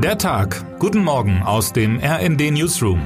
[0.00, 0.78] Der Tag.
[0.78, 3.00] Guten Morgen aus dem RND Newsroom.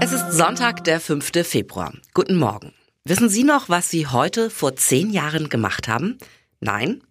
[0.00, 1.32] Es ist Sonntag, der 5.
[1.44, 1.92] Februar.
[2.14, 2.72] Guten Morgen.
[3.04, 6.18] Wissen Sie noch, was Sie heute vor zehn Jahren gemacht haben?
[6.60, 7.02] Nein?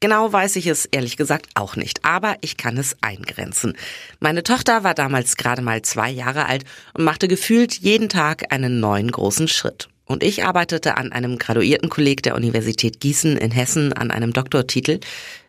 [0.00, 3.76] Genau weiß ich es ehrlich gesagt auch nicht, aber ich kann es eingrenzen.
[4.20, 6.64] Meine Tochter war damals gerade mal zwei Jahre alt
[6.94, 9.90] und machte gefühlt jeden Tag einen neuen großen Schritt.
[10.04, 15.00] Und ich arbeitete an einem Graduiertenkolleg der Universität Gießen in Hessen an einem Doktortitel,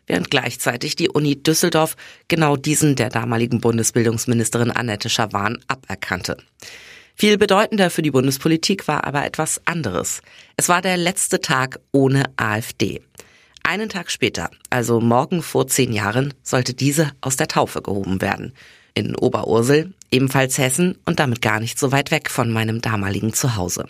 [0.06, 1.96] während gleichzeitig die Uni Düsseldorf
[2.28, 6.36] genau diesen der damaligen Bundesbildungsministerin Annette Schawan aberkannte.
[7.16, 10.20] Viel bedeutender für die Bundespolitik war aber etwas anderes.
[10.56, 13.02] Es war der letzte Tag ohne AfD.
[13.62, 18.52] Einen Tag später, also morgen vor zehn Jahren, sollte diese aus der Taufe gehoben werden.
[18.94, 23.88] In Oberursel, ebenfalls Hessen und damit gar nicht so weit weg von meinem damaligen Zuhause.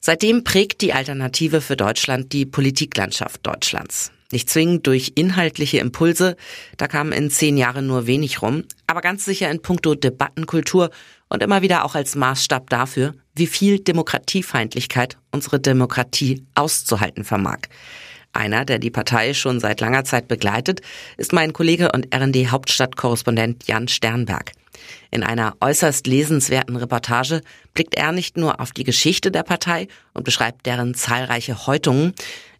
[0.00, 4.10] Seitdem prägt die Alternative für Deutschland die Politiklandschaft Deutschlands.
[4.32, 6.36] Nicht zwingend durch inhaltliche Impulse,
[6.76, 10.90] da kam in zehn Jahren nur wenig rum, aber ganz sicher in puncto Debattenkultur
[11.28, 17.58] und immer wieder auch als Maßstab dafür, wie viel Demokratiefeindlichkeit unsere Demokratie auszuhalten vermag.
[18.32, 20.82] Einer, der die Partei schon seit langer Zeit begleitet,
[21.16, 24.52] ist mein Kollege und RND-Hauptstadtkorrespondent Jan Sternberg.
[25.10, 27.42] In einer äußerst lesenswerten Reportage
[27.74, 32.14] blickt er nicht nur auf die Geschichte der Partei und beschreibt deren zahlreiche Häutungen,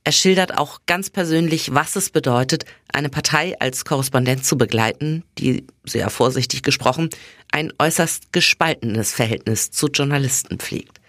[0.05, 5.67] er schildert auch ganz persönlich, was es bedeutet, eine Partei als Korrespondent zu begleiten, die,
[5.84, 7.11] sehr vorsichtig gesprochen,
[7.53, 11.01] ein äußerst gespaltenes Verhältnis zu Journalisten pflegt.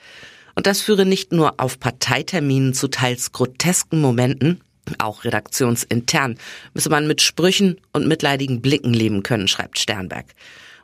[0.56, 4.62] Und das führe nicht nur auf Parteiterminen zu teils grotesken Momenten,
[4.98, 6.38] auch redaktionsintern
[6.74, 10.26] müsse man mit Sprüchen und mitleidigen Blicken leben können, schreibt Sternberg.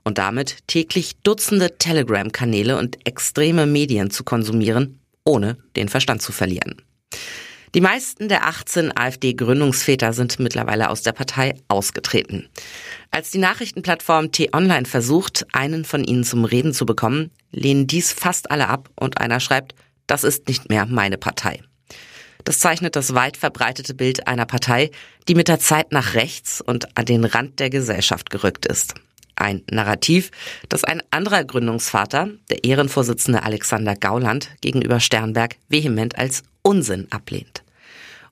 [0.04, 6.82] Und damit täglich Dutzende Telegram-Kanäle und extreme Medien zu konsumieren, ohne den Verstand zu verlieren.
[7.78, 12.50] Die meisten der 18 AfD-Gründungsväter sind mittlerweile aus der Partei ausgetreten.
[13.12, 18.50] Als die Nachrichtenplattform T-Online versucht, einen von ihnen zum Reden zu bekommen, lehnen dies fast
[18.50, 19.76] alle ab und einer schreibt,
[20.08, 21.62] das ist nicht mehr meine Partei.
[22.46, 24.90] Das zeichnet das weit verbreitete Bild einer Partei,
[25.28, 28.96] die mit der Zeit nach rechts und an den Rand der Gesellschaft gerückt ist.
[29.36, 30.32] Ein Narrativ,
[30.68, 37.62] das ein anderer Gründungsvater, der Ehrenvorsitzende Alexander Gauland, gegenüber Sternberg vehement als Unsinn ablehnt.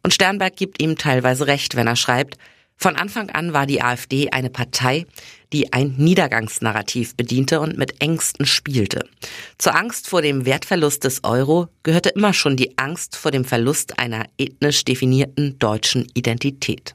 [0.06, 2.38] Und Sternberg gibt ihm teilweise recht, wenn er schreibt,
[2.78, 5.08] von Anfang an war die AfD eine Partei,
[5.52, 9.10] die ein Niedergangsnarrativ bediente und mit Ängsten spielte.
[9.58, 13.98] Zur Angst vor dem Wertverlust des Euro gehörte immer schon die Angst vor dem Verlust
[13.98, 16.94] einer ethnisch definierten deutschen Identität.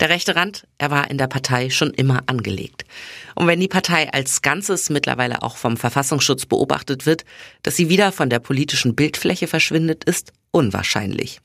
[0.00, 2.86] Der rechte Rand, er war in der Partei schon immer angelegt.
[3.34, 7.26] Und wenn die Partei als Ganzes mittlerweile auch vom Verfassungsschutz beobachtet wird,
[7.62, 11.40] dass sie wieder von der politischen Bildfläche verschwindet, ist unwahrscheinlich.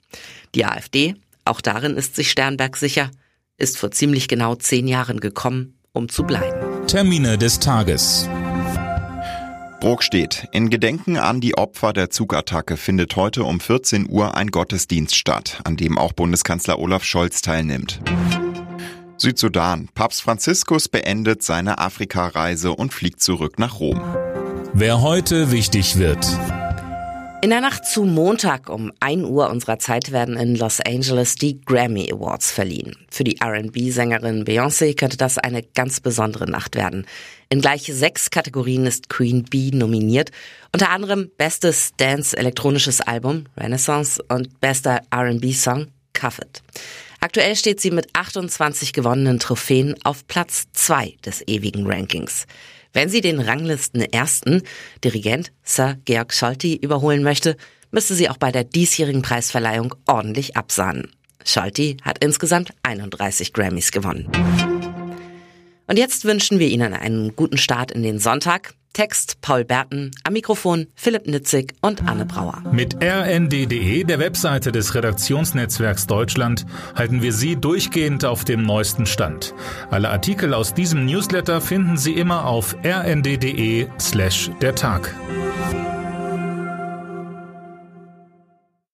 [0.56, 3.12] Die AfD, auch darin ist sich Sternberg sicher,
[3.58, 6.88] ist vor ziemlich genau zehn Jahren gekommen, um zu bleiben.
[6.88, 8.30] Termine des Tages.
[9.82, 10.48] Bruck steht.
[10.52, 15.60] In Gedenken an die Opfer der Zugattacke findet heute um 14 Uhr ein Gottesdienst statt,
[15.64, 18.00] an dem auch Bundeskanzler Olaf Scholz teilnimmt.
[19.18, 19.90] Südsudan.
[19.94, 24.02] Papst Franziskus beendet seine Afrikareise und fliegt zurück nach Rom.
[24.74, 26.26] Wer heute wichtig wird.
[27.42, 31.62] In der Nacht zu Montag um 1 Uhr unserer Zeit werden in Los Angeles die
[31.62, 32.96] Grammy Awards verliehen.
[33.12, 37.06] Für die R&B-Sängerin Beyoncé könnte das eine ganz besondere Nacht werden.
[37.50, 40.32] In gleich sechs Kategorien ist Queen Bee nominiert,
[40.74, 46.64] unter anderem bestes Dance-elektronisches Album Renaissance und bester R&B-Song Cuff It.
[47.26, 52.46] Aktuell steht sie mit 28 gewonnenen Trophäen auf Platz 2 des ewigen Rankings.
[52.94, 54.62] Wenn sie den Ranglisten ersten
[55.04, 57.58] Dirigent Sir Georg Scholti überholen möchte,
[57.90, 61.10] müsste sie auch bei der diesjährigen Preisverleihung ordentlich absahnen.
[61.44, 64.30] Scholti hat insgesamt 31 Grammys gewonnen.
[65.88, 68.76] Und jetzt wünschen wir Ihnen einen guten Start in den Sonntag.
[68.96, 72.64] Text Paul Berten, am Mikrofon Philipp Nitzig und Anne Brauer.
[72.72, 79.54] Mit rnd.de, der Webseite des Redaktionsnetzwerks Deutschland, halten wir Sie durchgehend auf dem neuesten Stand.
[79.92, 85.14] Alle Artikel aus diesem Newsletter finden Sie immer auf rnd.de slash der Tag.